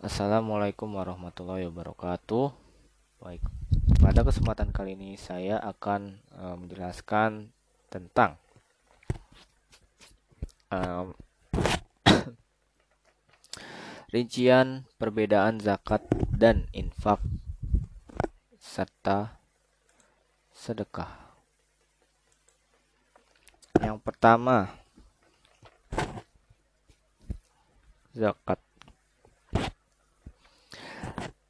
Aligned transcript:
Assalamualaikum 0.00 0.96
warahmatullahi 0.96 1.68
wabarakatuh. 1.68 2.56
Baik, 3.20 3.44
pada 4.00 4.24
kesempatan 4.24 4.72
kali 4.72 4.96
ini 4.96 5.20
saya 5.20 5.60
akan 5.60 6.16
uh, 6.40 6.56
menjelaskan 6.56 7.52
tentang 7.92 8.40
uh, 10.72 11.12
rincian 14.16 14.88
perbedaan 14.96 15.60
zakat 15.60 16.00
dan 16.32 16.64
infak 16.72 17.20
serta 18.56 19.36
sedekah. 20.56 21.12
Yang 23.84 24.00
pertama, 24.00 24.80
zakat. 28.16 28.64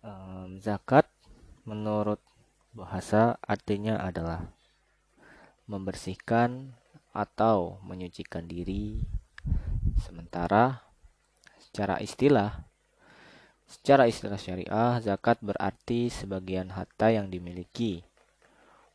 Um, 0.00 0.49
zakat 0.60 1.08
menurut 1.64 2.20
bahasa 2.76 3.40
artinya 3.42 3.98
adalah 3.98 4.52
membersihkan 5.64 6.76
atau 7.10 7.80
menyucikan 7.82 8.46
diri. 8.46 9.02
Sementara 10.04 10.84
secara 11.58 11.98
istilah 11.98 12.68
secara 13.70 14.10
istilah 14.10 14.36
syariah 14.36 14.98
zakat 15.00 15.38
berarti 15.40 16.10
sebagian 16.10 16.74
harta 16.74 17.08
yang 17.08 17.30
dimiliki 17.30 18.02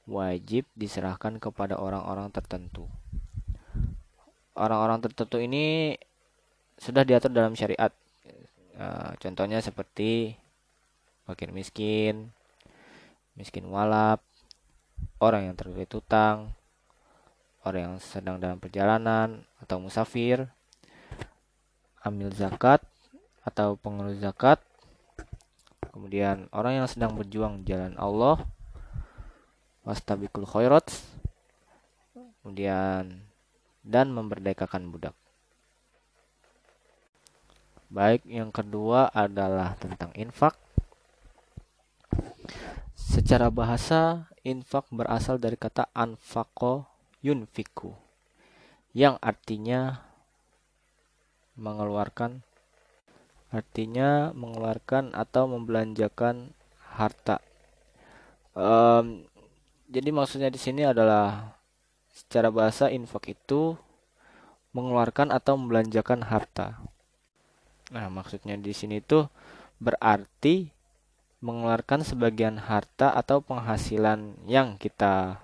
wajib 0.05 0.69
diserahkan 0.77 1.41
kepada 1.41 1.81
orang-orang 1.81 2.29
tertentu. 2.29 2.85
Orang-orang 4.55 5.01
tertentu 5.03 5.41
ini 5.41 5.97
sudah 6.77 7.03
diatur 7.03 7.33
dalam 7.33 7.57
syariat. 7.57 7.91
Uh, 8.75 9.15
contohnya 9.23 9.63
seperti 9.63 10.35
fakir 11.25 11.49
miskin, 11.49 12.31
miskin 13.35 13.67
walap, 13.67 14.21
orang 15.19 15.51
yang 15.51 15.55
terlilit 15.57 15.91
utang, 15.91 16.53
orang 17.65 17.81
yang 17.81 17.97
sedang 17.97 18.37
dalam 18.37 18.61
perjalanan 18.61 19.43
atau 19.59 19.81
musafir, 19.81 20.47
amil 22.05 22.29
zakat 22.31 22.85
atau 23.41 23.75
pengurus 23.75 24.21
zakat, 24.21 24.61
kemudian 25.89 26.45
orang 26.53 26.85
yang 26.85 26.87
sedang 26.87 27.17
berjuang 27.17 27.65
jalan 27.65 27.97
Allah, 27.97 28.39
wastabikul 29.81 30.45
khairat, 30.45 30.93
kemudian 32.41 33.25
dan 33.85 34.09
memerdekakan 34.13 34.89
budak. 34.89 35.17
Baik, 37.89 38.25
yang 38.25 38.49
kedua 38.49 39.13
adalah 39.13 39.77
tentang 39.77 40.09
infak. 40.17 40.57
Secara 43.25 43.49
bahasa, 43.49 44.29
infak 44.45 44.85
berasal 44.93 45.41
dari 45.41 45.57
kata 45.57 45.89
anfako 45.97 46.85
yunfiku, 47.25 47.97
yang 48.93 49.17
artinya 49.17 50.05
mengeluarkan 51.57 52.45
artinya 53.49 54.29
mengeluarkan 54.37 55.17
atau 55.17 55.49
membelanjakan 55.49 56.53
harta. 56.77 57.41
Um, 58.53 59.25
jadi 59.89 60.13
maksudnya 60.13 60.53
di 60.53 60.61
sini 60.61 60.85
adalah 60.85 61.57
secara 62.13 62.53
bahasa 62.53 62.93
infak 62.93 63.33
itu 63.33 63.73
mengeluarkan 64.69 65.33
atau 65.33 65.57
membelanjakan 65.57 66.29
harta. 66.29 66.77
Nah, 67.89 68.05
maksudnya 68.13 68.53
di 68.53 68.69
sini 68.69 69.01
itu 69.01 69.25
berarti 69.81 70.74
mengeluarkan 71.45 72.01
sebagian 72.01 72.57
harta 72.57 73.13
atau 73.13 73.37
penghasilan 73.37 74.33
yang 74.49 74.81
kita 74.81 75.37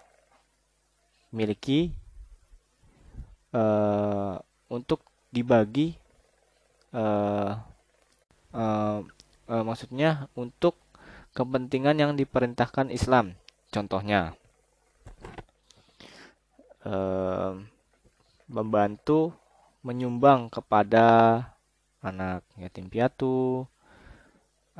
miliki 1.29 1.93
uh, 3.53 4.41
untuk 4.65 5.05
dibagi 5.29 5.93
uh, 6.97 7.53
uh, 8.49 8.99
uh, 9.45 9.63
maksudnya 9.63 10.25
untuk 10.33 10.73
kepentingan 11.37 12.01
yang 12.01 12.11
diperintahkan 12.17 12.89
Islam. 12.89 13.37
Contohnya 13.69 14.33
uh, 16.81 17.61
membantu 18.49 19.37
menyumbang 19.85 20.49
kepada 20.49 21.05
anak 22.01 22.41
yatim 22.57 22.89
piatu, 22.89 23.69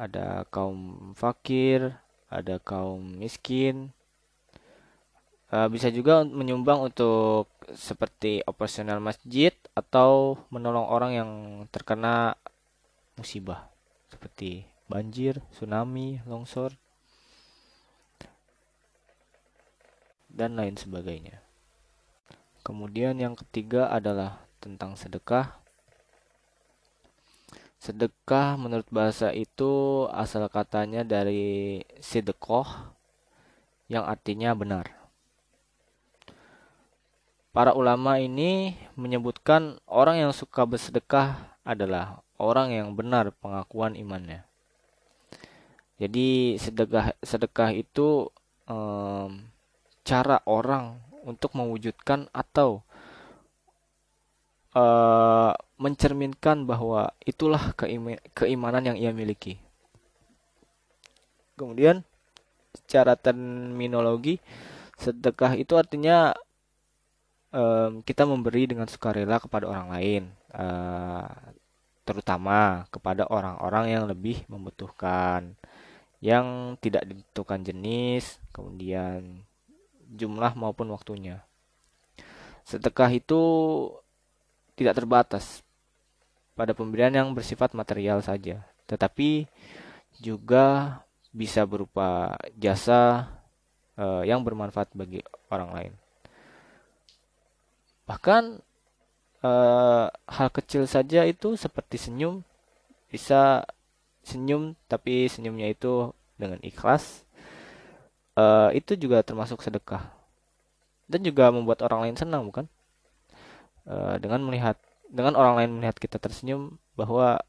ada 0.02 0.50
kaum 0.50 1.14
fakir, 1.14 1.94
ada 2.26 2.58
kaum 2.58 3.22
miskin. 3.22 3.94
Uh, 5.54 5.70
bisa 5.70 5.94
juga 5.94 6.26
menyumbang 6.26 6.90
untuk 6.90 7.46
seperti 7.78 8.42
operasional 8.50 8.98
masjid 8.98 9.54
atau 9.78 10.42
menolong 10.50 10.88
orang 10.90 11.12
yang 11.14 11.32
terkena 11.70 12.34
musibah 13.20 13.70
seperti 14.10 14.66
banjir, 14.90 15.38
tsunami, 15.54 16.24
longsor, 16.26 16.74
dan 20.34 20.58
lain 20.58 20.80
sebagainya. 20.80 21.44
Kemudian 22.66 23.22
yang 23.22 23.38
ketiga 23.38 23.92
adalah 23.94 24.42
tentang 24.64 24.98
sedekah. 24.98 25.61
Sedekah 27.82 28.62
menurut 28.62 28.86
bahasa 28.94 29.34
itu 29.34 30.06
asal 30.14 30.46
katanya 30.54 31.02
dari 31.02 31.82
sidekoh 31.98 32.70
yang 33.90 34.06
artinya 34.06 34.54
benar. 34.54 34.94
Para 37.50 37.74
ulama 37.74 38.22
ini 38.22 38.78
menyebutkan 38.94 39.82
orang 39.90 40.22
yang 40.22 40.32
suka 40.32 40.62
bersedekah 40.62 41.58
adalah 41.66 42.22
orang 42.38 42.70
yang 42.70 42.94
benar 42.94 43.34
pengakuan 43.42 43.98
imannya. 43.98 44.46
Jadi 45.98 46.62
sedekah 46.62 47.18
sedekah 47.26 47.74
itu 47.74 48.30
um, 48.70 49.42
cara 50.06 50.38
orang 50.46 51.02
untuk 51.26 51.58
mewujudkan 51.58 52.30
atau 52.30 52.86
uh, 54.76 55.52
mencerminkan 55.82 56.64
bahwa 56.70 57.12
itulah 57.26 57.74
keimanan 58.38 58.84
yang 58.94 58.98
ia 58.98 59.12
miliki. 59.12 59.58
Kemudian 61.58 62.06
secara 62.72 63.20
terminologi 63.20 64.40
sedekah 64.96 65.58
itu 65.58 65.76
artinya 65.76 66.32
um, 67.52 68.06
kita 68.06 68.24
memberi 68.24 68.70
dengan 68.70 68.88
sukarela 68.88 69.42
kepada 69.42 69.66
orang 69.68 69.88
lain, 69.92 70.24
uh, 70.54 71.28
terutama 72.06 72.86
kepada 72.94 73.28
orang-orang 73.28 73.94
yang 73.94 74.04
lebih 74.06 74.46
membutuhkan, 74.48 75.58
yang 76.22 76.78
tidak 76.78 77.10
ditentukan 77.10 77.62
jenis, 77.66 78.38
kemudian 78.54 79.42
jumlah 80.12 80.54
maupun 80.54 80.94
waktunya. 80.94 81.42
Sedekah 82.62 83.10
itu 83.10 83.42
tidak 84.82 84.98
terbatas 84.98 85.62
pada 86.58 86.74
pemberian 86.74 87.14
yang 87.14 87.30
bersifat 87.32 87.72
material 87.78 88.20
saja, 88.26 88.66
tetapi 88.90 89.46
juga 90.20 91.00
bisa 91.32 91.64
berupa 91.64 92.36
jasa 92.60 93.30
uh, 93.96 94.26
yang 94.26 94.44
bermanfaat 94.44 94.92
bagi 94.92 95.24
orang 95.48 95.70
lain. 95.72 95.94
Bahkan 98.10 98.60
uh, 99.46 100.06
hal 100.12 100.50
kecil 100.54 100.86
saja 100.86 101.26
itu 101.26 101.56
seperti 101.58 101.98
senyum 101.98 102.42
bisa 103.12 103.68
senyum 104.24 104.78
tapi 104.88 105.28
senyumnya 105.28 105.68
itu 105.68 106.16
dengan 106.40 106.62
ikhlas 106.64 107.26
uh, 108.38 108.72
itu 108.72 108.96
juga 108.96 109.20
termasuk 109.26 109.60
sedekah 109.60 110.08
dan 111.12 111.20
juga 111.26 111.52
membuat 111.52 111.84
orang 111.84 112.08
lain 112.08 112.18
senang 112.18 112.48
bukan 112.48 112.66
uh, 113.88 114.18
dengan 114.22 114.42
melihat 114.46 114.78
dengan 115.12 115.36
orang 115.36 115.60
lain 115.60 115.72
melihat 115.80 115.98
kita 116.00 116.18
tersenyum 116.18 116.80
bahwa 116.96 117.40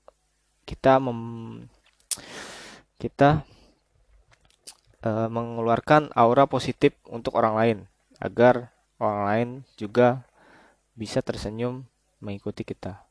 kita 0.67 0.99
mem, 0.99 1.67
kita 2.99 3.43
uh, 5.02 5.29
mengeluarkan 5.31 6.11
aura 6.14 6.46
positif 6.46 6.94
untuk 7.06 7.38
orang 7.38 7.55
lain 7.55 7.79
agar 8.23 8.70
orang 9.02 9.23
lain 9.26 9.49
juga 9.75 10.23
bisa 10.94 11.19
tersenyum 11.23 11.82
mengikuti 12.23 12.62
kita. 12.62 13.02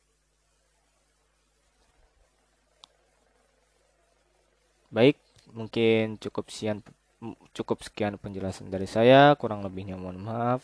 Baik, 4.91 5.15
mungkin 5.55 6.19
cukup 6.19 6.51
sekian 6.51 6.83
cukup 7.55 7.83
sekian 7.85 8.19
penjelasan 8.19 8.67
dari 8.67 8.89
saya, 8.89 9.35
kurang 9.39 9.63
lebihnya 9.63 9.95
mohon 9.95 10.19
maaf. 10.19 10.63